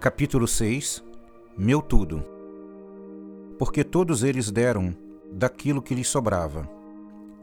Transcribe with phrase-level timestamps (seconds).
[0.00, 1.04] Capítulo 6
[1.58, 2.24] Meu Tudo
[3.58, 4.96] Porque todos eles deram
[5.30, 6.66] daquilo que lhes sobrava.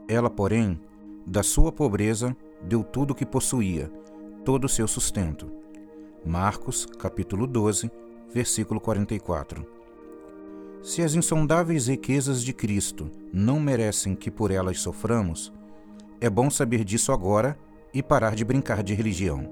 [0.08, 0.76] Ela, porém,
[1.24, 3.88] da sua pobreza, deu tudo o que possuía,
[4.44, 5.48] todo o seu sustento.
[6.26, 7.92] Marcos, capítulo 12,
[8.34, 9.64] versículo 44.
[10.82, 15.52] Se as insondáveis riquezas de Cristo não merecem que por elas soframos,
[16.20, 17.56] é bom saber disso agora
[17.94, 19.48] e parar de brincar de religião.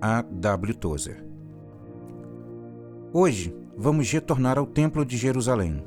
[0.00, 0.22] A.
[0.22, 0.72] W.
[0.72, 1.33] Tozer
[3.16, 5.84] Hoje vamos retornar ao Templo de Jerusalém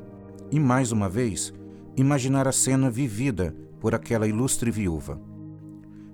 [0.50, 1.54] e, mais uma vez,
[1.98, 5.20] imaginar a cena vivida por aquela ilustre viúva.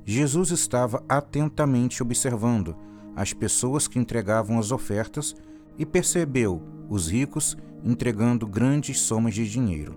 [0.04, 2.76] Jesus estava atentamente observando
[3.16, 5.36] as pessoas que entregavam as ofertas
[5.78, 9.96] e percebeu os ricos entregando grandes somas de dinheiro.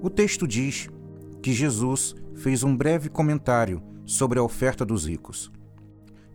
[0.00, 0.88] O texto diz
[1.42, 5.52] que Jesus fez um breve comentário sobre a oferta dos ricos.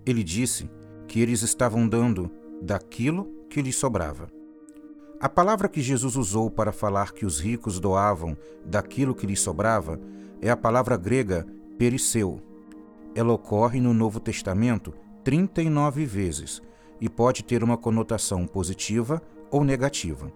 [0.06, 0.70] Ele disse
[1.08, 2.30] que eles estavam dando
[2.62, 4.30] daquilo que lhes sobrava.
[5.20, 8.36] A palavra que Jesus usou para falar que os ricos doavam
[8.66, 10.00] daquilo que lhes sobrava
[10.42, 11.46] é a palavra grega
[11.78, 12.42] perisseu.
[13.14, 16.62] Ela ocorre no Novo Testamento 39 vezes
[17.00, 20.32] e pode ter uma conotação positiva ou negativa.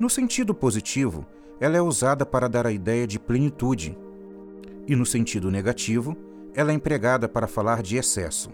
[0.00, 1.26] No sentido positivo,
[1.60, 3.96] ela é usada para dar a ideia de plenitude,
[4.88, 6.16] e no sentido negativo,
[6.54, 8.50] ela é empregada para falar de excesso.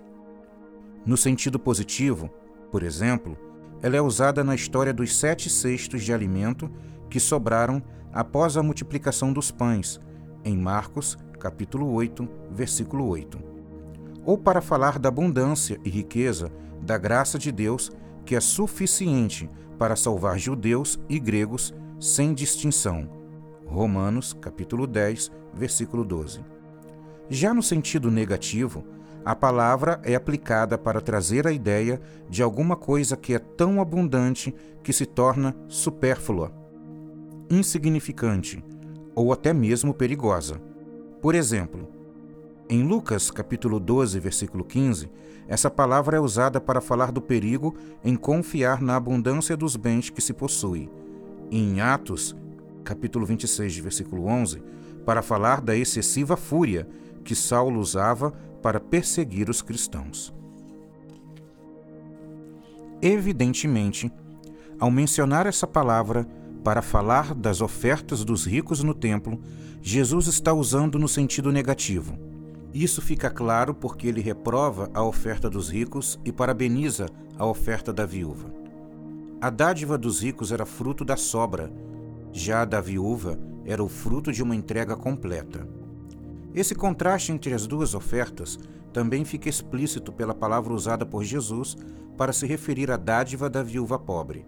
[1.06, 2.28] No sentido positivo,
[2.70, 3.36] por exemplo,
[3.82, 6.70] ela é usada na história dos sete cestos de alimento
[7.08, 7.82] que sobraram
[8.12, 10.00] após a multiplicação dos pães,
[10.44, 13.38] em Marcos, capítulo 8, versículo 8.
[14.24, 16.52] Ou para falar da abundância e riqueza
[16.82, 17.90] da graça de Deus
[18.24, 19.48] que é suficiente
[19.78, 23.08] para salvar judeus e gregos sem distinção.
[23.66, 26.40] Romanos, capítulo 10, versículo 12.
[27.28, 28.84] Já no sentido negativo,
[29.24, 34.54] a palavra é aplicada para trazer a ideia de alguma coisa que é tão abundante
[34.82, 36.52] que se torna supérflua,
[37.50, 38.64] insignificante
[39.14, 40.60] ou até mesmo perigosa.
[41.20, 41.86] Por exemplo,
[42.68, 45.10] em Lucas capítulo 12, versículo 15,
[45.46, 50.22] essa palavra é usada para falar do perigo em confiar na abundância dos bens que
[50.22, 50.88] se possui.
[51.50, 52.34] E em Atos
[52.84, 54.62] capítulo 26, versículo 11,
[55.04, 56.88] para falar da excessiva fúria
[57.24, 58.32] que Saulo usava
[58.62, 60.32] para perseguir os cristãos.
[63.02, 64.12] Evidentemente,
[64.78, 66.26] ao mencionar essa palavra
[66.62, 69.40] para falar das ofertas dos ricos no templo,
[69.80, 72.30] Jesus está usando no sentido negativo
[72.72, 77.06] isso fica claro porque ele reprova a oferta dos ricos e parabeniza
[77.36, 78.48] a oferta da viúva.
[79.40, 81.72] A dádiva dos ricos era fruto da sobra,
[82.32, 85.66] já a da viúva era o fruto de uma entrega completa.
[86.54, 88.58] Esse contraste entre as duas ofertas
[88.92, 91.76] também fica explícito pela palavra usada por Jesus
[92.16, 94.44] para se referir à dádiva da viúva pobre.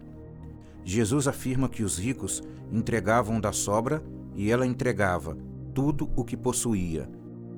[0.83, 4.03] Jesus afirma que os ricos entregavam da sobra
[4.35, 5.37] e ela entregava
[5.73, 7.09] tudo o que possuía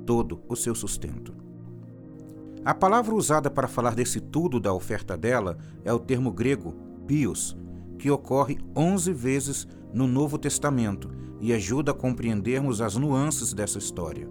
[0.06, 1.34] todo o seu sustento.
[2.64, 6.76] A palavra usada para falar desse tudo da oferta dela é o termo grego
[7.08, 7.58] pios,
[7.98, 11.10] que ocorre 11 vezes no Novo Testamento
[11.40, 14.28] e ajuda a compreendermos as nuances dessa história.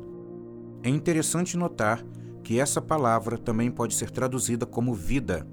[0.82, 2.04] É interessante notar
[2.42, 5.46] que essa palavra também pode ser traduzida como vida.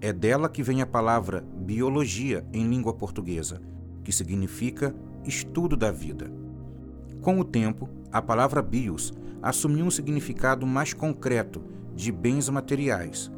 [0.00, 3.60] É dela que vem a palavra biologia em língua portuguesa,
[4.02, 6.32] que significa estudo da vida.
[7.20, 9.12] Com o tempo, a palavra bios
[9.42, 11.62] assumiu um significado mais concreto
[11.94, 13.30] de bens materiais,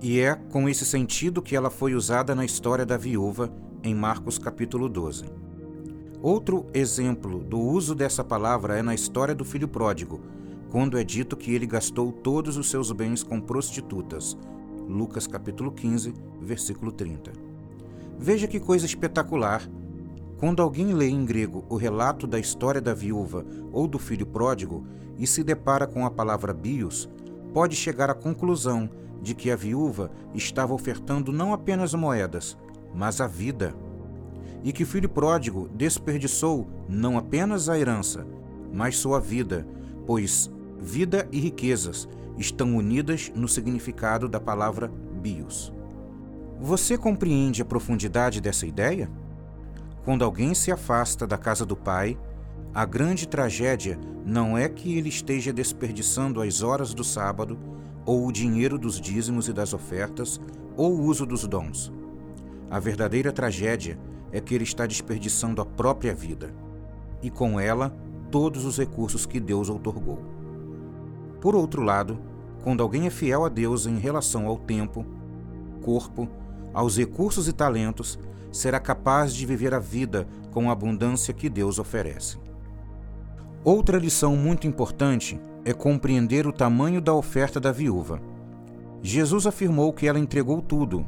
[0.00, 3.52] e é com esse sentido que ela foi usada na história da viúva
[3.82, 5.45] em Marcos capítulo 12.
[6.22, 10.20] Outro exemplo do uso dessa palavra é na história do filho pródigo,
[10.70, 14.36] quando é dito que ele gastou todos os seus bens com prostitutas.
[14.88, 17.32] Lucas capítulo 15, versículo 30.
[18.18, 19.62] Veja que coisa espetacular
[20.38, 24.86] quando alguém lê em grego o relato da história da viúva ou do filho pródigo
[25.18, 27.08] e se depara com a palavra bios,
[27.54, 28.88] pode chegar à conclusão
[29.22, 32.56] de que a viúva estava ofertando não apenas moedas,
[32.94, 33.74] mas a vida.
[34.66, 38.26] E que o filho pródigo desperdiçou não apenas a herança,
[38.72, 39.64] mas sua vida,
[40.04, 44.88] pois vida e riquezas estão unidas no significado da palavra
[45.22, 45.72] bios.
[46.60, 49.08] Você compreende a profundidade dessa ideia?
[50.04, 52.18] Quando alguém se afasta da casa do Pai,
[52.74, 57.56] a grande tragédia não é que ele esteja desperdiçando as horas do sábado,
[58.04, 60.40] ou o dinheiro dos dízimos e das ofertas,
[60.76, 61.92] ou o uso dos dons.
[62.68, 63.96] A verdadeira tragédia
[64.36, 66.52] é que ele está desperdiçando a própria vida,
[67.22, 67.96] e com ela
[68.30, 70.18] todos os recursos que Deus outorgou.
[71.40, 72.18] Por outro lado,
[72.62, 75.06] quando alguém é fiel a Deus em relação ao tempo,
[75.80, 76.28] corpo,
[76.74, 78.18] aos recursos e talentos,
[78.52, 82.36] será capaz de viver a vida com a abundância que Deus oferece.
[83.64, 88.20] Outra lição muito importante é compreender o tamanho da oferta da viúva.
[89.00, 91.06] Jesus afirmou que ela entregou tudo.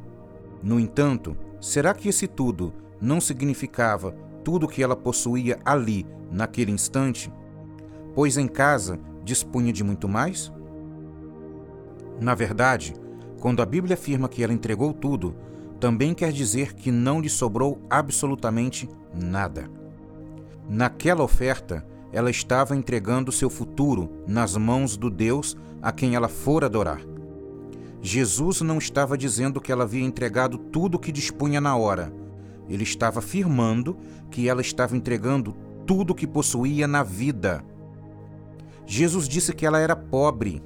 [0.62, 4.12] No entanto, será que esse tudo não significava
[4.44, 7.32] tudo o que ela possuía ali, naquele instante?
[8.14, 10.52] Pois em casa dispunha de muito mais?
[12.20, 12.94] Na verdade,
[13.40, 15.36] quando a Bíblia afirma que ela entregou tudo,
[15.78, 19.70] também quer dizer que não lhe sobrou absolutamente nada.
[20.68, 26.66] Naquela oferta, ela estava entregando seu futuro nas mãos do Deus a quem ela fora
[26.66, 27.00] adorar.
[28.00, 32.12] Jesus não estava dizendo que ela havia entregado tudo o que dispunha na hora.
[32.68, 33.96] Ele estava afirmando
[34.30, 35.56] que ela estava entregando
[35.86, 37.64] tudo o que possuía na vida.
[38.86, 40.62] Jesus disse que ela era pobre.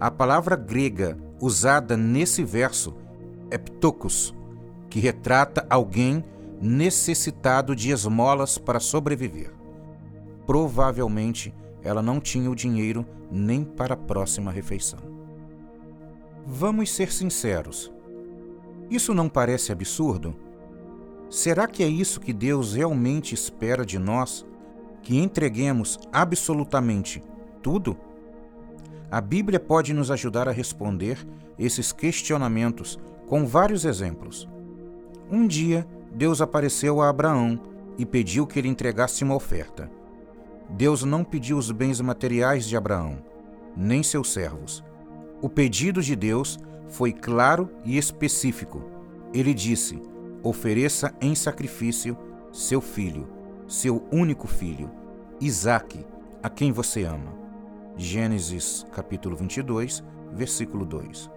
[0.00, 2.94] A palavra grega usada nesse verso
[3.50, 4.34] é ptokos,
[4.90, 6.24] que retrata alguém
[6.60, 9.52] necessitado de esmolas para sobreviver.
[10.46, 14.98] Provavelmente ela não tinha o dinheiro nem para a próxima refeição.
[16.46, 17.92] Vamos ser sinceros.
[18.90, 20.34] Isso não parece absurdo?
[21.30, 24.46] Será que é isso que Deus realmente espera de nós?
[25.02, 27.22] Que entreguemos absolutamente
[27.62, 27.96] tudo?
[29.10, 31.18] A Bíblia pode nos ajudar a responder
[31.58, 34.48] esses questionamentos com vários exemplos.
[35.30, 37.60] Um dia, Deus apareceu a Abraão
[37.98, 39.90] e pediu que ele entregasse uma oferta.
[40.70, 43.18] Deus não pediu os bens materiais de Abraão,
[43.76, 44.82] nem seus servos.
[45.42, 46.58] O pedido de Deus
[46.88, 48.82] foi claro e específico.
[49.32, 50.00] Ele disse:
[50.42, 52.16] ofereça em sacrifício
[52.52, 53.28] seu filho,
[53.66, 54.90] seu único filho,
[55.40, 56.04] Isaque,
[56.42, 57.36] a quem você ama.
[57.96, 60.02] Gênesis capítulo 22,
[60.32, 61.30] versículo 2.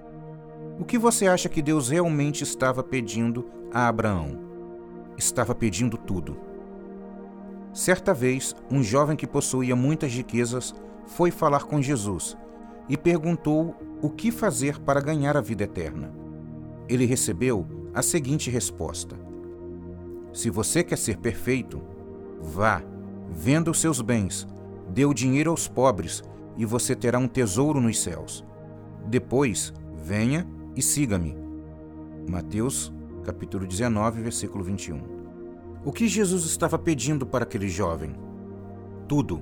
[0.80, 4.40] O que você acha que Deus realmente estava pedindo a Abraão?
[5.18, 6.38] Estava pedindo tudo.
[7.74, 10.74] Certa vez, um jovem que possuía muitas riquezas
[11.06, 12.38] foi falar com Jesus
[12.90, 16.14] e perguntou o que fazer para ganhar a vida eterna.
[16.90, 19.16] Ele recebeu a seguinte resposta:
[20.34, 21.82] Se você quer ser perfeito,
[22.40, 22.82] vá,
[23.30, 24.48] venda os seus bens,
[24.90, 26.24] dê o dinheiro aos pobres
[26.58, 28.44] e você terá um tesouro nos céus.
[29.08, 31.36] Depois, venha e siga-me.
[32.30, 32.94] Mateus,
[33.24, 35.02] capítulo 19, versículo 21.
[35.84, 38.16] O que Jesus estava pedindo para aquele jovem?
[39.08, 39.42] Tudo.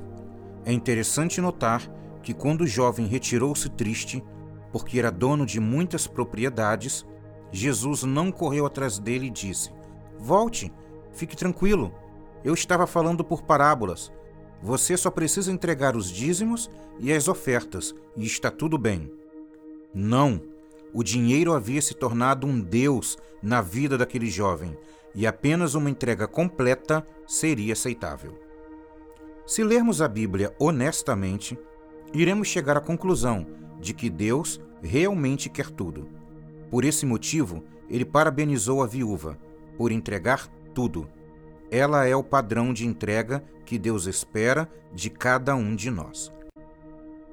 [0.66, 1.90] É interessante notar
[2.22, 4.24] que quando o jovem retirou-se triste,
[4.72, 7.06] porque era dono de muitas propriedades,
[7.52, 9.72] Jesus não correu atrás dele e disse:
[10.18, 10.72] Volte,
[11.12, 11.94] fique tranquilo.
[12.44, 14.12] Eu estava falando por parábolas.
[14.62, 16.70] Você só precisa entregar os dízimos
[17.00, 19.12] e as ofertas, e está tudo bem.
[19.94, 20.42] Não.
[20.94, 24.78] O dinheiro havia se tornado um Deus na vida daquele jovem,
[25.16, 28.38] e apenas uma entrega completa seria aceitável.
[29.46, 31.58] Se lermos a Bíblia honestamente,
[32.14, 33.46] iremos chegar à conclusão
[33.80, 36.19] de que Deus realmente quer tudo.
[36.70, 39.38] Por esse motivo, ele parabenizou a viúva
[39.78, 41.10] por entregar tudo.
[41.72, 46.32] Ela é o padrão de entrega que Deus espera de cada um de nós.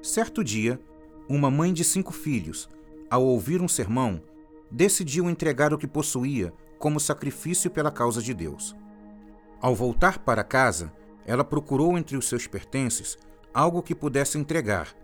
[0.01, 0.79] Certo dia,
[1.27, 2.69] uma mãe de cinco filhos,
[3.09, 4.21] ao ouvir um sermão,
[4.71, 8.75] decidiu entregar o que possuía como sacrifício pela causa de Deus.
[9.59, 10.91] Ao voltar para casa,
[11.25, 13.17] ela procurou entre os seus pertences
[13.53, 14.95] algo que pudesse entregar,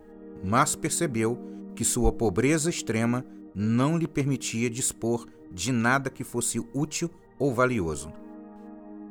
[0.44, 1.38] mas percebeu
[1.76, 8.12] que sua pobreza extrema não lhe permitia dispor de nada que fosse útil ou valioso.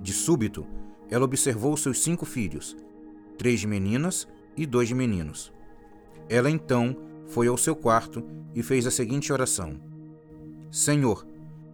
[0.00, 0.66] De súbito,
[1.10, 2.76] ela observou seus cinco filhos,
[3.38, 5.52] três meninas e dois meninos.
[6.28, 6.96] Ela então
[7.26, 9.80] foi ao seu quarto e fez a seguinte oração:
[10.70, 11.26] Senhor,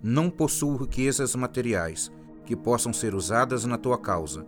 [0.03, 2.11] não possuo riquezas materiais
[2.45, 4.47] que possam ser usadas na tua causa,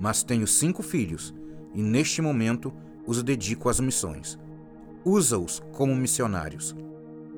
[0.00, 1.34] mas tenho cinco filhos
[1.74, 2.72] e neste momento
[3.06, 4.38] os dedico às missões.
[5.04, 6.74] Usa-os como missionários.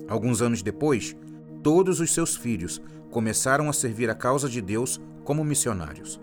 [0.08, 1.14] Alguns anos depois,
[1.62, 6.20] todos os seus filhos começaram a servir a causa de Deus como missionários.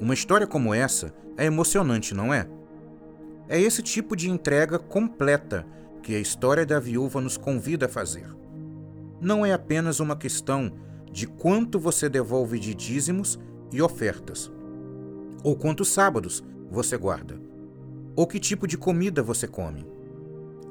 [0.00, 2.48] Uma história como essa é emocionante, não é?
[3.48, 5.66] É esse tipo de entrega completa
[6.02, 8.26] que a história da viúva nos convida a fazer.
[9.20, 10.72] Não é apenas uma questão
[11.12, 13.38] de quanto você devolve de dízimos
[13.72, 14.50] e ofertas,
[15.42, 17.40] ou quantos sábados você guarda,
[18.16, 19.86] ou que tipo de comida você come.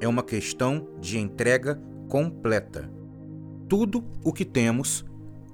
[0.00, 2.90] É uma questão de entrega completa.
[3.68, 5.06] Tudo o que temos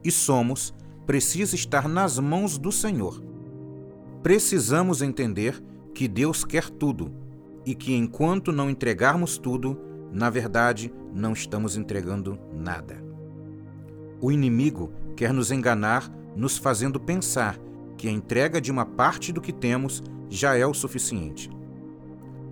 [0.02, 0.74] e somos
[1.06, 3.22] precisa estar nas mãos do Senhor.
[4.22, 5.62] Precisamos entender
[5.94, 7.12] que Deus quer tudo
[7.64, 9.78] e que enquanto não entregarmos tudo,
[10.10, 13.04] na verdade, não estamos entregando nada.
[14.20, 17.58] O inimigo quer nos enganar, nos fazendo pensar
[17.98, 21.50] que a entrega de uma parte do que temos já é o suficiente.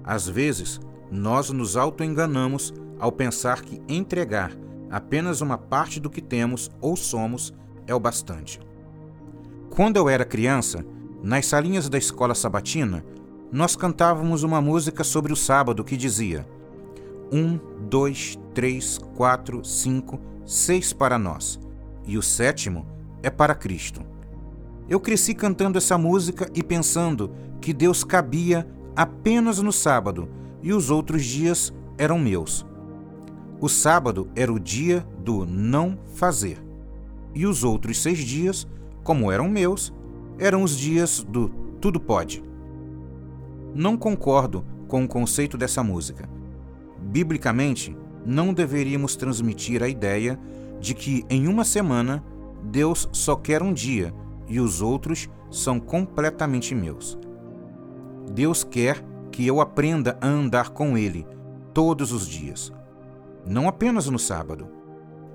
[0.05, 0.79] Às vezes,
[1.11, 4.53] nós nos auto-enganamos ao pensar que entregar
[4.91, 7.53] apenas uma parte do que temos ou somos
[7.87, 8.61] é o bastante.
[9.71, 10.85] Quando eu era criança,
[11.23, 13.05] nas salinhas da escola sabatina,
[13.51, 16.47] nós cantávamos uma música sobre o sábado que dizia:
[17.33, 17.59] Um,
[17.89, 21.59] dois, três, quatro, cinco, seis para nós,
[22.07, 22.87] e o sétimo
[23.23, 24.03] é para Cristo.
[24.89, 30.29] Eu cresci cantando essa música e pensando que Deus cabia apenas no sábado
[30.63, 32.67] e os outros dias eram meus.
[33.61, 36.65] O sábado era o dia do não fazer
[37.35, 38.67] e os outros seis dias,
[39.03, 39.93] como eram meus,
[40.39, 41.49] eram os dias do
[41.81, 42.43] tudo pode.
[43.75, 46.29] Não concordo com o conceito dessa música.
[47.01, 50.39] Biblicamente, não deveríamos transmitir a ideia
[50.81, 52.25] de que em uma semana
[52.63, 54.15] Deus só quer um dia
[54.49, 57.19] e os outros são completamente meus.
[58.33, 61.27] Deus quer que eu aprenda a andar com Ele
[61.75, 62.73] todos os dias,
[63.47, 64.69] não apenas no sábado.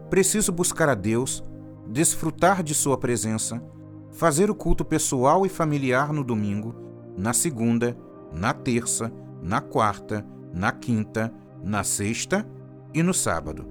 [0.10, 1.44] Preciso buscar a Deus
[1.88, 3.62] desfrutar de Sua presença,
[4.12, 6.76] fazer o culto pessoal e familiar no domingo,
[7.18, 7.98] na segunda,
[8.32, 9.12] na terça,
[9.42, 12.48] na quarta, na quinta, na sexta
[12.94, 13.66] e no sábado.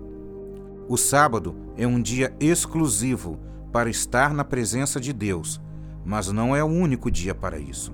[0.89, 3.39] O sábado é um dia exclusivo
[3.73, 5.61] para estar na presença de Deus,
[6.05, 7.93] mas não é o único dia para isso.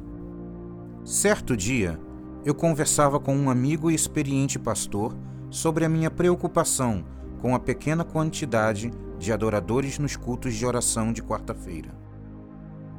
[1.04, 2.00] Certo dia,
[2.44, 5.14] eu conversava com um amigo e experiente pastor
[5.54, 7.04] sobre a minha preocupação
[7.40, 11.96] com a pequena quantidade de adoradores nos cultos de oração de quarta-feira.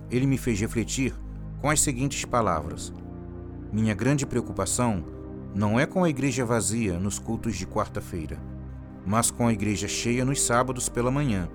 [0.09, 1.13] Ele me fez refletir
[1.59, 2.93] com as seguintes palavras:
[3.73, 5.03] Minha grande preocupação
[5.53, 8.41] não é com a igreja vazia nos cultos de quarta-feira,
[9.05, 11.49] mas com a igreja cheia nos sábados pela manhã,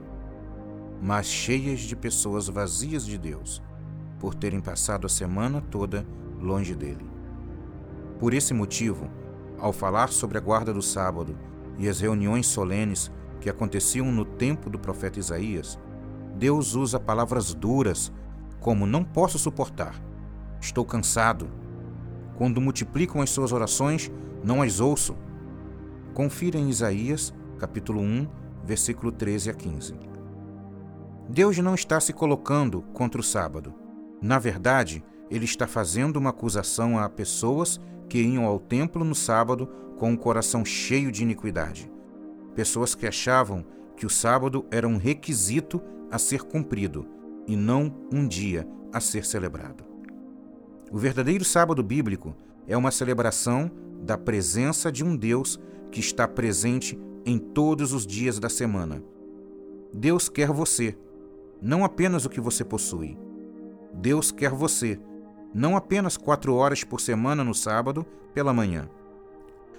[1.00, 3.62] mas cheias de pessoas vazias de Deus,
[4.19, 6.07] por terem passado a semana toda
[6.38, 7.09] longe dele.
[8.19, 9.09] Por esse motivo,
[9.61, 11.38] ao falar sobre a guarda do sábado
[11.79, 15.79] e as reuniões solenes que aconteciam no tempo do profeta Isaías,
[16.37, 18.12] Deus usa palavras duras
[18.61, 20.00] como não posso suportar,
[20.61, 21.50] estou cansado.
[22.37, 24.11] Quando multiplicam as suas orações,
[24.43, 25.17] não as ouço.
[26.14, 28.29] Confira em Isaías, capítulo 1,
[28.64, 29.95] versículo 13 a 15.
[31.29, 33.73] Deus não está se colocando contra o sábado.
[34.21, 39.67] Na verdade, ele está fazendo uma acusação a pessoas que iam ao templo no sábado
[39.99, 41.90] com o um coração cheio de iniquidade
[42.55, 43.64] pessoas que achavam
[43.97, 47.07] que o sábado era um requisito a ser cumprido
[47.47, 49.85] e não um dia a ser celebrado.
[50.90, 52.37] O verdadeiro sábado bíblico
[52.67, 53.71] é uma celebração
[54.02, 59.02] da presença de um Deus que está presente em todos os dias da semana.
[59.93, 60.97] Deus quer você,
[61.62, 63.17] não apenas o que você possui.
[63.93, 64.99] Deus quer você,
[65.52, 68.88] não apenas quatro horas por semana no sábado pela manhã.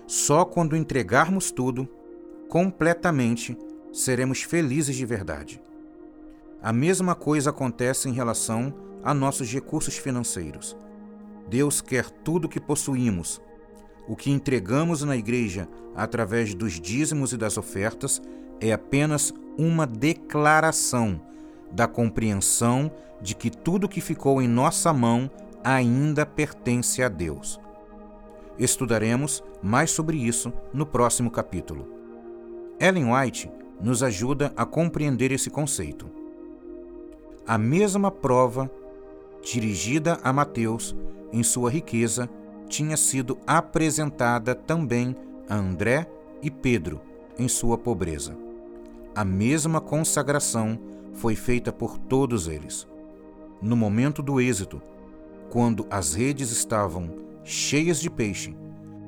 [0.06, 1.88] Só quando entregarmos tudo
[2.50, 3.58] completamente,
[3.94, 5.62] seremos felizes de verdade.
[6.62, 8.74] A mesma coisa acontece em relação
[9.04, 10.76] a nossos recursos financeiros.
[11.48, 13.42] Deus quer tudo que possuímos.
[14.08, 18.22] O que entregamos na igreja através dos dízimos e das ofertas
[18.60, 21.22] é apenas uma declaração
[21.72, 25.30] da compreensão de que tudo que ficou em nossa mão
[25.64, 27.60] ainda pertence a Deus.
[28.58, 31.88] Estudaremos mais sobre isso no próximo capítulo.
[32.80, 33.50] Ellen White
[33.80, 36.10] nos ajuda a compreender esse conceito.
[37.48, 38.70] A mesma prova
[39.44, 40.96] dirigida a Mateus
[41.34, 42.30] em sua riqueza
[42.68, 45.16] tinha sido apresentada também
[45.50, 46.08] a André
[46.42, 47.02] e Pedro
[47.38, 48.38] em sua pobreza.
[49.16, 50.80] A mesma consagração
[51.14, 52.88] foi feita por todos eles.
[53.62, 54.82] No momento do êxito,
[55.52, 58.56] quando as redes estavam cheias de peixe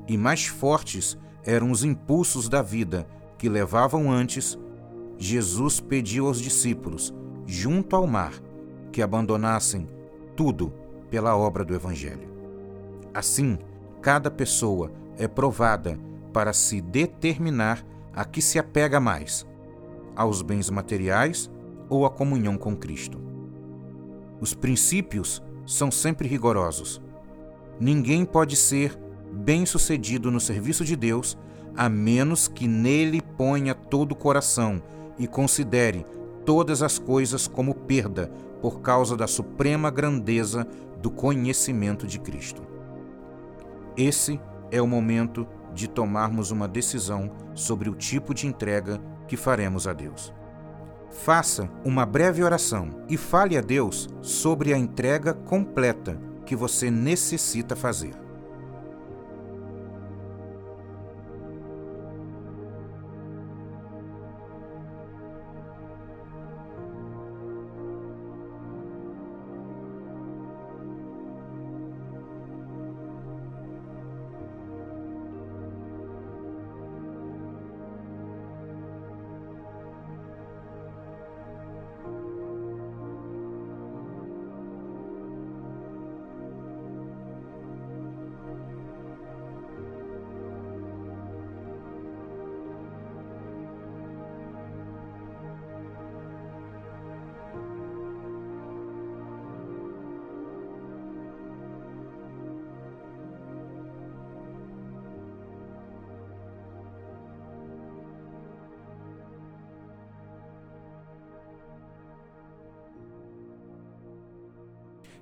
[0.06, 3.08] e mais fortes eram os impulsos da vida
[3.38, 4.58] que levavam antes,
[5.16, 7.14] Jesus pediu aos discípulos,
[7.46, 8.34] junto ao mar,
[8.92, 9.88] que abandonassem
[10.36, 10.70] tudo
[11.10, 12.28] pela obra do Evangelho.
[13.14, 13.58] Assim,
[14.02, 15.98] cada pessoa é provada
[16.30, 17.82] para se determinar
[18.12, 19.46] a que se apega mais,
[20.14, 21.50] aos bens materiais
[21.88, 23.18] ou à comunhão com Cristo.
[24.40, 27.00] Os princípios são sempre rigorosos.
[27.78, 28.98] Ninguém pode ser
[29.32, 31.36] bem-sucedido no serviço de Deus
[31.76, 34.80] a menos que nele ponha todo o coração
[35.18, 36.06] e considere
[36.44, 38.30] todas as coisas como perda
[38.60, 40.66] por causa da suprema grandeza
[41.00, 42.62] do conhecimento de Cristo.
[43.96, 44.40] Esse
[44.70, 49.92] é o momento de tomarmos uma decisão sobre o tipo de entrega que faremos a
[49.92, 50.32] Deus.
[51.14, 57.74] Faça uma breve oração e fale a Deus sobre a entrega completa que você necessita
[57.74, 58.23] fazer.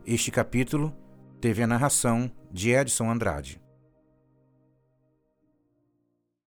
[0.05, 0.93] Este capítulo
[1.41, 3.62] teve a narração de Edson Andrade.